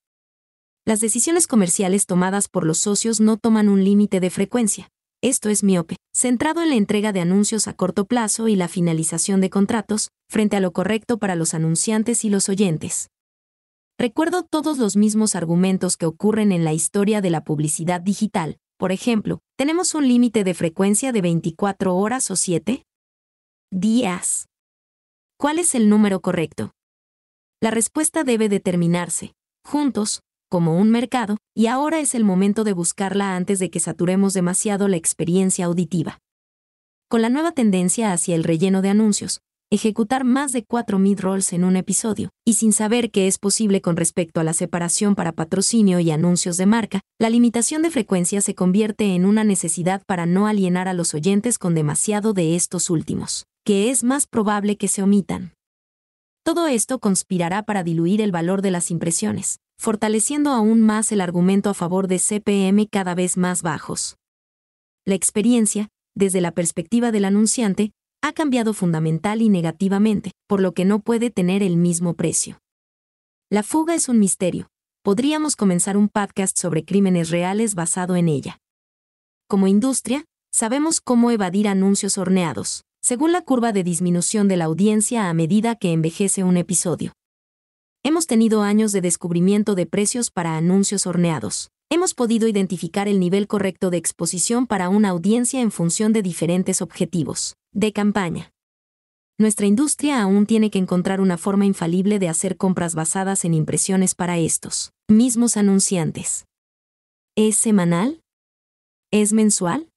Las 0.85 0.99
decisiones 0.99 1.47
comerciales 1.47 2.05
tomadas 2.05 2.47
por 2.47 2.65
los 2.65 2.77
socios 2.77 3.19
no 3.19 3.37
toman 3.37 3.69
un 3.69 3.83
límite 3.83 4.19
de 4.19 4.29
frecuencia. 4.29 4.89
Esto 5.21 5.49
es 5.49 5.63
miope, 5.63 5.97
centrado 6.13 6.61
en 6.61 6.69
la 6.69 6.75
entrega 6.75 7.11
de 7.11 7.19
anuncios 7.19 7.67
a 7.67 7.73
corto 7.73 8.05
plazo 8.05 8.47
y 8.47 8.55
la 8.55 8.67
finalización 8.67 9.41
de 9.41 9.49
contratos, 9.49 10.11
frente 10.29 10.55
a 10.55 10.59
lo 10.59 10.71
correcto 10.71 11.17
para 11.17 11.35
los 11.35 11.53
anunciantes 11.53 12.23
y 12.23 12.29
los 12.29 12.49
oyentes. 12.49 13.09
Recuerdo 13.99 14.43
todos 14.43 14.77
los 14.77 14.95
mismos 14.95 15.35
argumentos 15.35 15.97
que 15.97 16.05
ocurren 16.05 16.51
en 16.51 16.63
la 16.63 16.73
historia 16.73 17.19
de 17.19 17.31
la 17.31 17.43
publicidad 17.43 17.99
digital. 17.99 18.57
Por 18.77 18.91
ejemplo, 18.91 19.39
¿tenemos 19.57 19.95
un 19.95 20.07
límite 20.07 20.43
de 20.43 20.53
frecuencia 20.53 21.11
de 21.11 21.21
24 21.21 21.95
horas 21.95 22.29
o 22.29 22.35
7 22.35 22.85
días? 23.71 24.47
¿Cuál 25.37 25.59
es 25.59 25.75
el 25.75 25.89
número 25.89 26.21
correcto? 26.21 26.71
La 27.61 27.69
respuesta 27.69 28.23
debe 28.23 28.47
determinarse, 28.47 29.33
juntos, 29.65 30.21
como 30.49 30.77
un 30.77 30.89
mercado, 30.89 31.37
y 31.53 31.67
ahora 31.67 31.99
es 31.99 32.15
el 32.15 32.23
momento 32.23 32.63
de 32.63 32.71
buscarla 32.71 33.35
antes 33.35 33.59
de 33.59 33.69
que 33.69 33.81
saturemos 33.81 34.33
demasiado 34.33 34.87
la 34.87 34.95
experiencia 34.95 35.65
auditiva. 35.65 36.19
Con 37.09 37.21
la 37.21 37.29
nueva 37.29 37.51
tendencia 37.51 38.13
hacia 38.13 38.35
el 38.35 38.45
relleno 38.45 38.81
de 38.81 38.89
anuncios, 38.89 39.41
ejecutar 39.69 40.23
más 40.23 40.53
de 40.53 40.63
cuatro 40.63 40.97
mid-rolls 40.97 41.51
en 41.51 41.65
un 41.65 41.75
episodio, 41.75 42.29
y 42.45 42.53
sin 42.53 42.71
saber 42.71 43.11
qué 43.11 43.27
es 43.27 43.37
posible 43.37 43.81
con 43.81 43.97
respecto 43.97 44.39
a 44.39 44.45
la 44.45 44.53
separación 44.53 45.13
para 45.13 45.33
patrocinio 45.33 45.99
y 45.99 46.09
anuncios 46.11 46.55
de 46.55 46.65
marca, 46.65 47.01
la 47.19 47.29
limitación 47.29 47.81
de 47.81 47.91
frecuencia 47.91 48.39
se 48.39 48.55
convierte 48.55 49.13
en 49.13 49.25
una 49.25 49.43
necesidad 49.43 50.03
para 50.05 50.25
no 50.25 50.47
alienar 50.47 50.87
a 50.87 50.93
los 50.93 51.13
oyentes 51.13 51.57
con 51.57 51.75
demasiado 51.75 52.31
de 52.31 52.55
estos 52.55 52.89
últimos, 52.89 53.45
que 53.67 53.89
es 53.89 54.05
más 54.05 54.27
probable 54.27 54.77
que 54.77 54.87
se 54.87 55.03
omitan. 55.03 55.53
Todo 56.45 56.67
esto 56.67 56.99
conspirará 56.99 57.63
para 57.63 57.83
diluir 57.83 58.21
el 58.21 58.31
valor 58.31 58.61
de 58.61 58.71
las 58.71 58.91
impresiones, 58.91 59.59
fortaleciendo 59.77 60.51
aún 60.51 60.79
más 60.79 61.11
el 61.11 61.19
argumento 61.19 61.69
a 61.69 61.73
favor 61.73 62.07
de 62.07 62.17
CPM 62.17 62.87
cada 62.89 63.13
vez 63.13 63.35
más 63.35 63.63
bajos. 63.63 64.15
La 65.03 65.15
experiencia, 65.15 65.89
desde 66.15 66.39
la 66.39 66.53
perspectiva 66.53 67.11
del 67.11 67.25
anunciante, 67.25 67.91
ha 68.23 68.31
cambiado 68.31 68.73
fundamental 68.73 69.41
y 69.41 69.49
negativamente, 69.49 70.31
por 70.47 70.61
lo 70.61 70.71
que 70.71 70.85
no 70.85 71.01
puede 71.01 71.29
tener 71.29 71.61
el 71.61 71.75
mismo 71.75 72.13
precio. 72.13 72.59
La 73.51 73.63
fuga 73.63 73.95
es 73.95 74.07
un 74.07 74.17
misterio. 74.17 74.69
Podríamos 75.03 75.57
comenzar 75.57 75.97
un 75.97 76.07
podcast 76.07 76.57
sobre 76.57 76.85
crímenes 76.85 77.31
reales 77.31 77.75
basado 77.75 78.15
en 78.15 78.29
ella. 78.29 78.59
Como 79.49 79.67
industria, 79.67 80.23
sabemos 80.53 81.01
cómo 81.01 81.31
evadir 81.31 81.67
anuncios 81.67 82.17
horneados, 82.17 82.86
según 83.07 83.31
la 83.31 83.41
curva 83.41 83.71
de 83.71 83.85
disminución 83.85 84.49
de 84.49 84.57
la 84.57 84.65
audiencia 84.65 85.29
a 85.29 85.33
medida 85.33 85.77
que 85.77 85.93
envejece 85.93 86.43
un 86.43 86.57
episodio. 86.57 87.13
Hemos 88.03 88.27
tenido 88.27 88.63
años 88.63 88.91
de 88.91 88.99
descubrimiento 88.99 89.75
de 89.75 89.85
precios 89.85 90.29
para 90.29 90.57
anuncios 90.57 91.07
horneados, 91.07 91.69
hemos 91.89 92.13
podido 92.13 92.49
identificar 92.49 93.07
el 93.07 93.21
nivel 93.21 93.47
correcto 93.47 93.91
de 93.91 93.95
exposición 93.95 94.67
para 94.67 94.89
una 94.89 95.07
audiencia 95.07 95.61
en 95.61 95.71
función 95.71 96.11
de 96.11 96.21
diferentes 96.21 96.81
objetivos 96.81 97.55
de 97.71 97.93
campaña. 97.93 98.51
Nuestra 99.39 99.67
industria 99.67 100.21
aún 100.21 100.45
tiene 100.45 100.69
que 100.69 100.79
encontrar 100.79 101.21
una 101.21 101.37
forma 101.37 101.65
infalible 101.65 102.19
de 102.19 102.27
hacer 102.27 102.57
compras 102.57 102.93
basadas 102.93 103.45
en 103.45 103.53
impresiones 103.53 104.15
para 104.15 104.37
estos 104.37 104.91
mismos 105.07 105.55
anunciantes. 105.55 106.45
¿Es 107.37 107.55
semanal? 107.55 108.19
¿Es 109.11 109.31
mensual? 109.31 109.87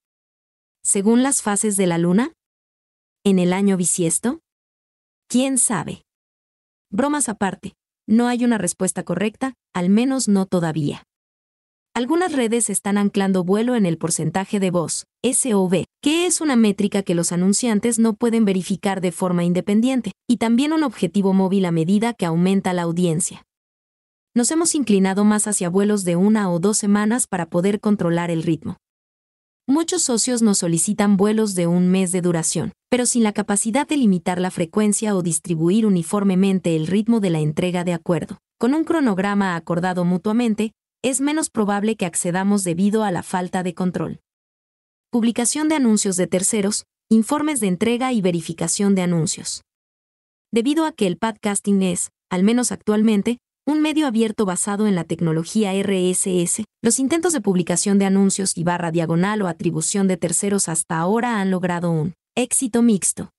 ¿Según 0.85 1.25
las 1.25 1.43
fases 1.43 1.77
de 1.77 1.89
la 1.89 1.99
luna? 1.99 2.31
¿En 3.23 3.39
el 3.39 3.53
año 3.53 3.77
bisiesto? 3.77 4.41
¿Quién 5.29 5.59
sabe? 5.59 6.07
Bromas 6.91 7.29
aparte, 7.29 7.75
no 8.07 8.29
hay 8.29 8.47
una 8.47 8.57
respuesta 8.57 9.03
correcta, 9.03 9.53
al 9.75 9.91
menos 9.91 10.27
no 10.27 10.47
todavía. 10.47 11.05
Algunas 11.95 12.33
redes 12.33 12.71
están 12.71 12.97
anclando 12.97 13.45
vuelo 13.45 13.75
en 13.75 13.85
el 13.85 13.99
porcentaje 13.99 14.59
de 14.59 14.71
voz, 14.71 15.05
SOV, 15.23 15.85
que 16.01 16.25
es 16.25 16.41
una 16.41 16.57
métrica 16.57 17.03
que 17.03 17.15
los 17.15 17.31
anunciantes 17.31 17.99
no 17.99 18.15
pueden 18.15 18.47
verificar 18.47 19.03
de 19.03 19.13
forma 19.13 19.45
independiente, 19.45 20.13
y 20.27 20.39
también 20.39 20.73
un 20.73 20.83
objetivo 20.83 21.35
móvil 21.35 21.67
a 21.67 21.73
medida 21.73 22.15
que 22.15 22.25
aumenta 22.25 22.73
la 22.73 22.83
audiencia. 22.83 23.43
Nos 24.35 24.51
hemos 24.51 24.75
inclinado 24.75 25.27
más 25.27 25.47
hacia 25.47 25.69
vuelos 25.69 26.05
de 26.05 26.17
una 26.17 26.51
o 26.51 26.59
dos 26.59 26.79
semanas 26.79 27.27
para 27.27 27.51
poder 27.51 27.81
controlar 27.81 28.31
el 28.31 28.45
ritmo. 28.45 28.79
Muchos 29.71 30.03
socios 30.03 30.43
nos 30.43 30.59
solicitan 30.59 31.17
vuelos 31.17 31.55
de 31.55 31.69
un 31.69 31.91
mes 31.91 32.11
de 32.11 32.21
duración, 32.23 32.73
pero 32.89 33.07
sin 33.07 33.23
la 33.23 33.33
capacidad 33.33 33.87
de 33.87 33.97
limitar 33.97 34.41
la 34.41 34.51
frecuencia 34.51 35.15
o 35.15 35.23
distribuir 35.23 35.87
uniformemente 35.87 36.75
el 36.75 36.89
ritmo 36.89 37.21
de 37.21 37.31
la 37.31 37.39
entrega 37.39 37.85
de 37.85 37.93
acuerdo. 37.93 38.39
Con 38.59 38.75
un 38.75 38.83
cronograma 38.83 39.55
acordado 39.55 40.05
mutuamente, 40.05 40.73
es 41.05 41.21
menos 41.21 41.51
probable 41.51 41.95
que 41.95 42.05
accedamos 42.05 42.65
debido 42.65 43.05
a 43.05 43.13
la 43.13 43.23
falta 43.23 43.63
de 43.63 43.73
control. 43.73 44.19
Publicación 45.13 45.69
de 45.69 45.77
anuncios 45.77 46.17
de 46.17 46.27
terceros, 46.27 46.83
informes 47.09 47.61
de 47.61 47.69
entrega 47.69 48.13
y 48.13 48.21
verificación 48.21 48.97
de 48.97 49.03
anuncios. 49.03 49.63
Debido 50.51 50.85
a 50.85 50.91
que 50.91 51.07
el 51.07 51.17
podcasting 51.17 51.85
es, 51.85 52.11
al 52.29 52.43
menos 52.43 52.73
actualmente, 52.73 53.39
un 53.71 53.81
medio 53.81 54.07
abierto 54.07 54.45
basado 54.45 54.87
en 54.89 54.95
la 54.97 55.05
tecnología 55.05 55.73
RSS, 55.73 56.65
los 56.83 56.99
intentos 56.99 57.33
de 57.33 57.41
publicación 57.41 57.99
de 57.99 58.05
anuncios 58.05 58.57
y 58.57 58.65
barra 58.65 58.91
diagonal 58.91 59.43
o 59.43 59.47
atribución 59.47 60.09
de 60.09 60.17
terceros 60.17 60.69
hasta 60.69 60.99
ahora 60.99 61.41
han 61.41 61.51
logrado 61.51 61.91
un 61.91 62.15
éxito 62.37 62.83
mixto. 62.83 63.31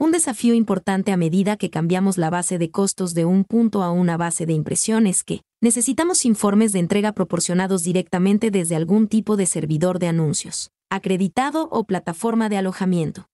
Un 0.00 0.10
desafío 0.10 0.54
importante 0.54 1.12
a 1.12 1.16
medida 1.16 1.56
que 1.56 1.70
cambiamos 1.70 2.18
la 2.18 2.30
base 2.30 2.58
de 2.58 2.70
costos 2.70 3.14
de 3.14 3.24
un 3.24 3.44
punto 3.44 3.82
a 3.82 3.92
una 3.92 4.16
base 4.16 4.46
de 4.46 4.54
impresión 4.54 5.06
es 5.06 5.22
que 5.22 5.42
necesitamos 5.60 6.24
informes 6.24 6.72
de 6.72 6.80
entrega 6.80 7.12
proporcionados 7.12 7.84
directamente 7.84 8.50
desde 8.50 8.74
algún 8.74 9.06
tipo 9.06 9.36
de 9.36 9.46
servidor 9.46 9.98
de 9.98 10.08
anuncios, 10.08 10.70
acreditado 10.90 11.68
o 11.70 11.84
plataforma 11.84 12.48
de 12.48 12.56
alojamiento. 12.56 13.26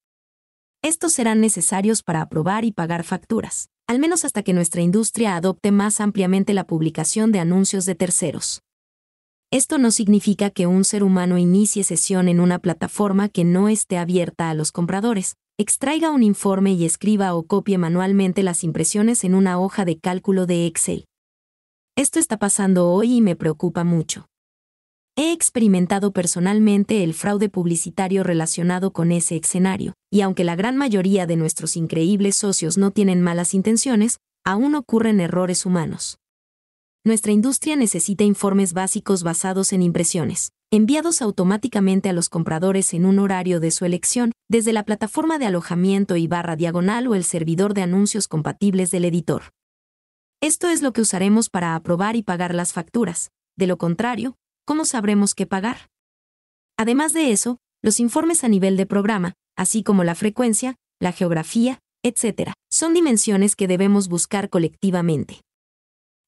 Estos 0.82 1.12
serán 1.12 1.40
necesarios 1.40 2.02
para 2.02 2.20
aprobar 2.20 2.64
y 2.64 2.72
pagar 2.72 3.02
facturas, 3.02 3.70
al 3.88 3.98
menos 3.98 4.26
hasta 4.26 4.42
que 4.42 4.52
nuestra 4.52 4.82
industria 4.82 5.34
adopte 5.34 5.72
más 5.72 6.00
ampliamente 6.00 6.52
la 6.52 6.66
publicación 6.66 7.32
de 7.32 7.40
anuncios 7.40 7.86
de 7.86 7.94
terceros. 7.94 8.60
Esto 9.50 9.78
no 9.78 9.90
significa 9.90 10.50
que 10.50 10.66
un 10.66 10.84
ser 10.84 11.02
humano 11.02 11.38
inicie 11.38 11.82
sesión 11.82 12.28
en 12.28 12.38
una 12.38 12.58
plataforma 12.58 13.30
que 13.30 13.44
no 13.44 13.70
esté 13.70 13.96
abierta 13.96 14.50
a 14.50 14.54
los 14.54 14.72
compradores, 14.72 15.36
extraiga 15.56 16.10
un 16.10 16.22
informe 16.22 16.72
y 16.72 16.84
escriba 16.84 17.34
o 17.34 17.44
copie 17.44 17.78
manualmente 17.78 18.42
las 18.42 18.62
impresiones 18.62 19.24
en 19.24 19.34
una 19.34 19.58
hoja 19.58 19.86
de 19.86 19.98
cálculo 19.98 20.44
de 20.44 20.66
Excel. 20.66 21.06
Esto 21.96 22.18
está 22.18 22.36
pasando 22.36 22.90
hoy 22.90 23.14
y 23.14 23.20
me 23.22 23.36
preocupa 23.36 23.84
mucho. 23.84 24.26
He 25.20 25.32
experimentado 25.32 26.12
personalmente 26.12 27.02
el 27.02 27.12
fraude 27.12 27.48
publicitario 27.48 28.22
relacionado 28.22 28.92
con 28.92 29.10
ese 29.10 29.34
escenario, 29.34 29.94
y 30.12 30.20
aunque 30.20 30.44
la 30.44 30.54
gran 30.54 30.76
mayoría 30.76 31.26
de 31.26 31.34
nuestros 31.34 31.76
increíbles 31.76 32.36
socios 32.36 32.78
no 32.78 32.92
tienen 32.92 33.20
malas 33.20 33.52
intenciones, 33.52 34.20
aún 34.44 34.76
ocurren 34.76 35.18
errores 35.18 35.66
humanos. 35.66 36.20
Nuestra 37.04 37.32
industria 37.32 37.74
necesita 37.74 38.22
informes 38.22 38.74
básicos 38.74 39.24
basados 39.24 39.72
en 39.72 39.82
impresiones, 39.82 40.52
enviados 40.70 41.20
automáticamente 41.20 42.08
a 42.08 42.12
los 42.12 42.28
compradores 42.28 42.94
en 42.94 43.04
un 43.04 43.18
horario 43.18 43.58
de 43.58 43.72
su 43.72 43.84
elección, 43.84 44.30
desde 44.48 44.72
la 44.72 44.84
plataforma 44.84 45.40
de 45.40 45.46
alojamiento 45.46 46.14
y 46.14 46.28
barra 46.28 46.54
diagonal 46.54 47.08
o 47.08 47.16
el 47.16 47.24
servidor 47.24 47.74
de 47.74 47.82
anuncios 47.82 48.28
compatibles 48.28 48.92
del 48.92 49.04
editor. 49.04 49.50
Esto 50.40 50.68
es 50.68 50.80
lo 50.80 50.92
que 50.92 51.00
usaremos 51.00 51.50
para 51.50 51.74
aprobar 51.74 52.14
y 52.14 52.22
pagar 52.22 52.54
las 52.54 52.72
facturas. 52.72 53.32
De 53.56 53.66
lo 53.66 53.78
contrario, 53.78 54.36
¿cómo 54.68 54.84
sabremos 54.84 55.34
qué 55.34 55.46
pagar? 55.46 55.88
Además 56.76 57.14
de 57.14 57.32
eso, 57.32 57.56
los 57.82 58.00
informes 58.00 58.44
a 58.44 58.48
nivel 58.48 58.76
de 58.76 58.84
programa, 58.84 59.32
así 59.56 59.82
como 59.82 60.04
la 60.04 60.14
frecuencia, 60.14 60.76
la 61.00 61.12
geografía, 61.12 61.78
etc., 62.02 62.52
son 62.70 62.92
dimensiones 62.92 63.56
que 63.56 63.66
debemos 63.66 64.08
buscar 64.08 64.50
colectivamente. 64.50 65.40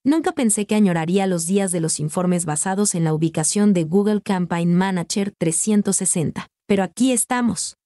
Nunca 0.07 0.33
pensé 0.33 0.67
que 0.67 0.75
añoraría 0.75 1.27
los 1.27 1.45
días 1.45 1.71
de 1.71 1.81
los 1.81 2.01
informes 2.01 2.47
basados 2.47 2.95
en 2.95 3.05
la 3.05 3.13
ubicación 3.13 3.75
de 3.75 3.85
Google 3.85 4.23
Campaign 4.23 4.75
Manager 4.75 5.35
360, 5.37 6.47
pero 6.67 6.83
aquí 6.83 7.13
estamos. 7.13 7.77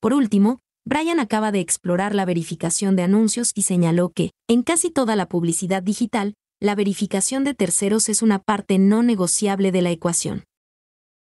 Por 0.00 0.14
último, 0.14 0.60
Brian 0.86 1.20
acaba 1.20 1.52
de 1.52 1.60
explorar 1.60 2.14
la 2.14 2.24
verificación 2.24 2.96
de 2.96 3.02
anuncios 3.02 3.52
y 3.54 3.60
señaló 3.60 4.08
que, 4.08 4.30
en 4.48 4.62
casi 4.62 4.90
toda 4.90 5.16
la 5.16 5.28
publicidad 5.28 5.82
digital, 5.82 6.32
la 6.60 6.74
verificación 6.74 7.44
de 7.44 7.52
terceros 7.52 8.08
es 8.08 8.22
una 8.22 8.38
parte 8.38 8.78
no 8.78 9.02
negociable 9.02 9.72
de 9.72 9.82
la 9.82 9.90
ecuación. 9.90 10.44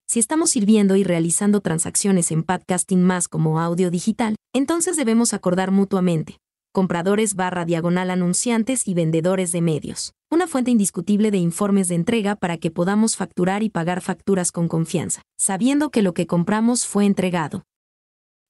Si 0.07 0.19
estamos 0.19 0.49
sirviendo 0.49 0.95
y 0.95 1.03
realizando 1.03 1.61
transacciones 1.61 2.31
en 2.31 2.41
podcasting 2.41 3.03
más 3.03 3.27
como 3.27 3.59
audio 3.59 3.91
digital, 3.91 4.35
entonces 4.53 4.97
debemos 4.97 5.35
acordar 5.35 5.69
mutuamente, 5.69 6.37
compradores 6.73 7.35
barra 7.35 7.65
diagonal 7.65 8.09
anunciantes 8.09 8.87
y 8.87 8.95
vendedores 8.95 9.51
de 9.51 9.61
medios. 9.61 10.13
Una 10.31 10.47
fuente 10.47 10.71
indiscutible 10.71 11.29
de 11.29 11.37
informes 11.37 11.89
de 11.89 11.95
entrega 11.95 12.35
para 12.35 12.57
que 12.57 12.71
podamos 12.71 13.15
facturar 13.15 13.61
y 13.61 13.69
pagar 13.69 14.01
facturas 14.01 14.51
con 14.51 14.67
confianza, 14.67 15.21
sabiendo 15.37 15.91
que 15.91 16.01
lo 16.01 16.15
que 16.15 16.25
compramos 16.25 16.87
fue 16.87 17.05
entregado. 17.05 17.65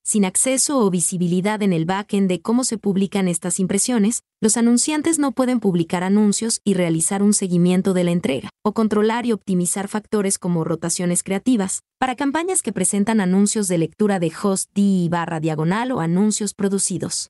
Sin 0.04 0.26
acceso 0.26 0.80
o 0.80 0.90
visibilidad 0.90 1.62
en 1.62 1.74
el 1.74 1.86
backend 1.86 2.28
de 2.28 2.42
cómo 2.42 2.64
se 2.64 2.78
publican 2.78 3.28
estas 3.28 3.60
impresiones, 3.60 4.24
los 4.42 4.58
anunciantes 4.58 5.20
no 5.20 5.32
pueden 5.32 5.60
publicar 5.60 6.04
anuncios 6.04 6.62
y 6.64 6.74
realizar 6.74 7.22
un 7.22 7.34
seguimiento 7.34 7.94
de 7.94 8.04
la 8.04 8.12
entrega, 8.12 8.50
o 8.64 8.74
controlar 8.74 9.26
y 9.26 9.32
optimizar 9.32 9.88
factores 9.88 10.40
como 10.40 10.64
rotaciones 10.64 11.24
creativas, 11.24 11.82
para 12.00 12.16
campañas 12.16 12.62
que 12.62 12.74
presentan 12.74 13.22
anuncios 13.22 13.68
de 13.68 13.78
lectura 13.78 14.20
de 14.20 14.32
host 14.42 14.72
D 14.74 15.08
barra 15.10 15.40
diagonal 15.40 15.92
o 15.92 16.00
anuncios 16.00 16.54
producidos. 16.54 17.30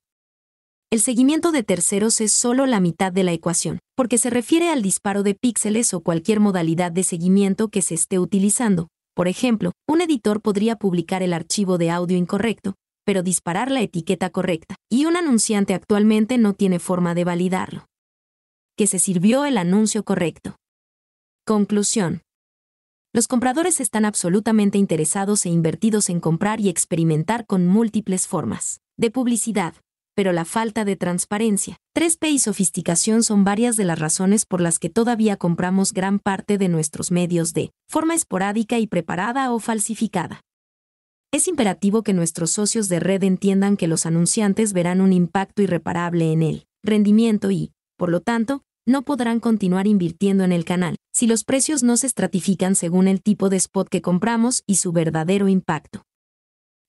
El 0.92 1.00
seguimiento 1.00 1.52
de 1.52 1.62
terceros 1.62 2.20
es 2.20 2.32
solo 2.32 2.66
la 2.66 2.80
mitad 2.80 3.12
de 3.12 3.22
la 3.22 3.32
ecuación, 3.32 3.78
porque 3.94 4.18
se 4.18 4.28
refiere 4.28 4.70
al 4.70 4.82
disparo 4.82 5.22
de 5.22 5.34
píxeles 5.34 5.94
o 5.94 6.00
cualquier 6.00 6.40
modalidad 6.40 6.90
de 6.90 7.04
seguimiento 7.04 7.68
que 7.68 7.80
se 7.80 7.94
esté 7.94 8.18
utilizando, 8.18 8.88
por 9.14 9.28
ejemplo, 9.28 9.72
un 9.88 10.00
editor 10.00 10.40
podría 10.40 10.76
publicar 10.76 11.22
el 11.22 11.32
archivo 11.32 11.78
de 11.78 11.90
audio 11.90 12.16
incorrecto, 12.16 12.74
pero 13.04 13.22
disparar 13.22 13.70
la 13.70 13.80
etiqueta 13.80 14.30
correcta, 14.30 14.76
y 14.90 15.06
un 15.06 15.16
anunciante 15.16 15.74
actualmente 15.74 16.38
no 16.38 16.54
tiene 16.54 16.78
forma 16.78 17.14
de 17.14 17.24
validarlo. 17.24 17.86
Que 18.76 18.86
se 18.86 18.98
sirvió 18.98 19.44
el 19.44 19.58
anuncio 19.58 20.04
correcto. 20.04 20.56
Conclusión. 21.44 22.22
Los 23.12 23.26
compradores 23.26 23.80
están 23.80 24.04
absolutamente 24.04 24.78
interesados 24.78 25.44
e 25.44 25.48
invertidos 25.48 26.08
en 26.08 26.20
comprar 26.20 26.60
y 26.60 26.68
experimentar 26.68 27.44
con 27.46 27.66
múltiples 27.66 28.28
formas 28.28 28.80
de 28.96 29.10
publicidad, 29.10 29.74
pero 30.20 30.34
la 30.34 30.44
falta 30.44 30.84
de 30.84 30.96
transparencia, 30.96 31.78
3P 31.96 32.32
y 32.32 32.38
sofisticación 32.40 33.22
son 33.22 33.42
varias 33.42 33.76
de 33.76 33.86
las 33.86 33.98
razones 33.98 34.44
por 34.44 34.60
las 34.60 34.78
que 34.78 34.90
todavía 34.90 35.38
compramos 35.38 35.94
gran 35.94 36.18
parte 36.18 36.58
de 36.58 36.68
nuestros 36.68 37.10
medios 37.10 37.54
de 37.54 37.70
forma 37.88 38.14
esporádica 38.14 38.78
y 38.78 38.86
preparada 38.86 39.50
o 39.50 39.58
falsificada. 39.60 40.42
Es 41.32 41.48
imperativo 41.48 42.02
que 42.02 42.12
nuestros 42.12 42.50
socios 42.50 42.90
de 42.90 43.00
red 43.00 43.24
entiendan 43.24 43.78
que 43.78 43.86
los 43.86 44.04
anunciantes 44.04 44.74
verán 44.74 45.00
un 45.00 45.14
impacto 45.14 45.62
irreparable 45.62 46.32
en 46.32 46.42
el 46.42 46.66
rendimiento 46.84 47.50
y, 47.50 47.72
por 47.96 48.10
lo 48.10 48.20
tanto, 48.20 48.60
no 48.86 49.00
podrán 49.00 49.40
continuar 49.40 49.86
invirtiendo 49.86 50.44
en 50.44 50.52
el 50.52 50.66
canal 50.66 50.96
si 51.14 51.28
los 51.28 51.44
precios 51.44 51.82
no 51.82 51.96
se 51.96 52.08
estratifican 52.08 52.74
según 52.74 53.08
el 53.08 53.22
tipo 53.22 53.48
de 53.48 53.56
spot 53.56 53.88
que 53.88 54.02
compramos 54.02 54.64
y 54.66 54.74
su 54.74 54.92
verdadero 54.92 55.48
impacto. 55.48 56.02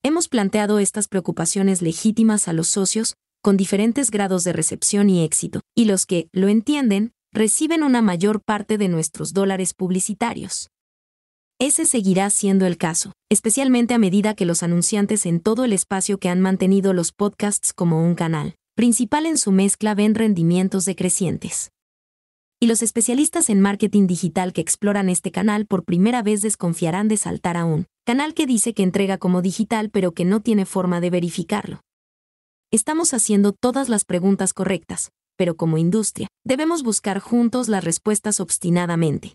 Hemos 0.03 0.27
planteado 0.27 0.79
estas 0.79 1.07
preocupaciones 1.07 1.83
legítimas 1.83 2.47
a 2.47 2.53
los 2.53 2.67
socios, 2.67 3.13
con 3.43 3.55
diferentes 3.55 4.09
grados 4.09 4.43
de 4.43 4.51
recepción 4.51 5.11
y 5.11 5.23
éxito, 5.23 5.61
y 5.75 5.85
los 5.85 6.07
que, 6.07 6.27
lo 6.31 6.47
entienden, 6.47 7.11
reciben 7.31 7.83
una 7.83 8.01
mayor 8.01 8.41
parte 8.41 8.79
de 8.79 8.87
nuestros 8.87 9.31
dólares 9.33 9.75
publicitarios. 9.75 10.69
Ese 11.59 11.85
seguirá 11.85 12.31
siendo 12.31 12.65
el 12.65 12.77
caso, 12.77 13.11
especialmente 13.29 13.93
a 13.93 13.99
medida 13.99 14.33
que 14.33 14.45
los 14.45 14.63
anunciantes 14.63 15.27
en 15.27 15.39
todo 15.39 15.65
el 15.65 15.73
espacio 15.73 16.17
que 16.17 16.29
han 16.29 16.41
mantenido 16.41 16.93
los 16.93 17.11
podcasts 17.11 17.71
como 17.71 18.03
un 18.03 18.15
canal 18.15 18.55
principal 18.75 19.27
en 19.27 19.37
su 19.37 19.51
mezcla 19.51 19.93
ven 19.93 20.15
rendimientos 20.15 20.85
decrecientes 20.85 21.69
y 22.59 22.67
los 22.67 22.83
especialistas 22.83 23.49
en 23.49 23.59
marketing 23.59 24.05
digital 24.05 24.53
que 24.53 24.61
exploran 24.61 25.09
este 25.09 25.31
canal 25.31 25.65
por 25.65 25.83
primera 25.83 26.21
vez 26.21 26.41
desconfiarán 26.41 27.07
de 27.07 27.17
saltar 27.17 27.57
a 27.57 27.65
un 27.65 27.87
canal 28.03 28.33
que 28.33 28.47
dice 28.47 28.73
que 28.73 28.83
entrega 28.83 29.17
como 29.17 29.41
digital 29.41 29.89
pero 29.89 30.11
que 30.11 30.25
no 30.25 30.41
tiene 30.41 30.65
forma 30.65 31.01
de 31.01 31.09
verificarlo. 31.09 31.81
Estamos 32.71 33.13
haciendo 33.13 33.51
todas 33.51 33.89
las 33.89 34.05
preguntas 34.05 34.53
correctas, 34.53 35.11
pero 35.37 35.55
como 35.55 35.77
industria, 35.77 36.27
debemos 36.45 36.83
buscar 36.83 37.19
juntos 37.19 37.67
las 37.67 37.83
respuestas 37.83 38.39
obstinadamente. 38.39 39.33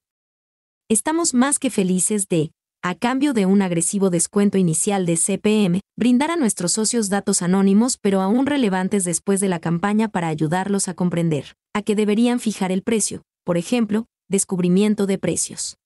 Estamos 0.88 1.34
más 1.34 1.58
que 1.58 1.70
felices 1.70 2.28
de, 2.28 2.50
a 2.82 2.94
cambio 2.94 3.32
de 3.32 3.46
un 3.46 3.62
agresivo 3.62 4.10
descuento 4.10 4.58
inicial 4.58 5.06
de 5.06 5.16
CPM, 5.16 5.80
brindar 5.96 6.30
a 6.30 6.36
nuestros 6.36 6.72
socios 6.72 7.08
datos 7.08 7.42
anónimos 7.42 7.98
pero 8.00 8.20
aún 8.20 8.46
relevantes 8.46 9.04
después 9.04 9.40
de 9.40 9.48
la 9.48 9.60
campaña 9.60 10.08
para 10.08 10.28
ayudarlos 10.28 10.88
a 10.88 10.94
comprender 10.94 11.54
a 11.74 11.82
qué 11.82 11.94
deberían 11.94 12.40
fijar 12.40 12.72
el 12.72 12.82
precio, 12.82 13.22
por 13.44 13.58
ejemplo, 13.58 14.06
descubrimiento 14.28 15.06
de 15.06 15.18
precios. 15.18 15.76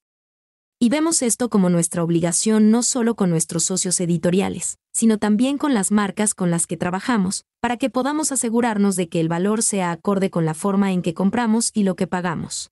Y 0.82 0.88
vemos 0.88 1.20
esto 1.20 1.50
como 1.50 1.68
nuestra 1.68 2.02
obligación 2.02 2.70
no 2.70 2.82
solo 2.82 3.14
con 3.14 3.28
nuestros 3.28 3.64
socios 3.64 4.00
editoriales, 4.00 4.78
sino 4.94 5.18
también 5.18 5.58
con 5.58 5.74
las 5.74 5.92
marcas 5.92 6.32
con 6.32 6.50
las 6.50 6.66
que 6.66 6.78
trabajamos, 6.78 7.44
para 7.60 7.76
que 7.76 7.90
podamos 7.90 8.32
asegurarnos 8.32 8.96
de 8.96 9.10
que 9.10 9.20
el 9.20 9.28
valor 9.28 9.62
sea 9.62 9.90
acorde 9.90 10.30
con 10.30 10.46
la 10.46 10.54
forma 10.54 10.90
en 10.92 11.02
que 11.02 11.12
compramos 11.12 11.70
y 11.74 11.82
lo 11.82 11.96
que 11.96 12.06
pagamos. 12.06 12.70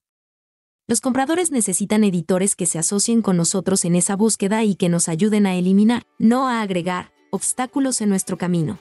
Los 0.87 1.03
compradores 1.03 1.51
necesitan 1.51 2.03
editores 2.03 2.57
que 2.57 2.65
se 2.65 2.79
asocien 2.79 3.21
con 3.21 3.37
nosotros 3.37 3.85
en 3.85 3.95
esa 3.95 4.17
búsqueda 4.17 4.65
y 4.65 4.75
que 4.75 4.89
nos 4.89 5.11
ayuden 5.11 5.45
a 5.45 5.55
eliminar, 5.55 6.03
no 6.19 6.49
a 6.49 6.63
agregar, 6.63 7.13
obstáculos 7.31 8.01
en 8.01 8.09
nuestro 8.09 8.39
camino. 8.39 8.79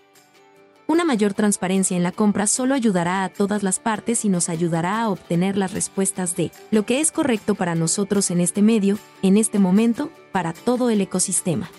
Una 0.88 1.04
mayor 1.04 1.34
transparencia 1.34 1.98
en 1.98 2.04
la 2.04 2.14
compra 2.14 2.48
solo 2.48 2.74
ayudará 2.74 3.26
a 3.26 3.30
todas 3.30 3.62
las 3.62 3.78
partes 3.78 4.24
y 4.24 4.30
nos 4.30 4.48
ayudará 4.48 5.02
a 5.02 5.10
obtener 5.10 5.58
las 5.58 5.74
respuestas 5.74 6.38
de 6.38 6.50
lo 6.72 6.86
que 6.86 7.02
es 7.02 7.12
correcto 7.12 7.56
para 7.56 7.76
nosotros 7.76 8.32
en 8.32 8.40
este 8.40 8.62
medio, 8.62 8.98
en 9.22 9.36
este 9.36 9.60
momento, 9.60 10.10
para 10.32 10.54
todo 10.54 10.90
el 10.90 11.02
ecosistema. 11.02 11.70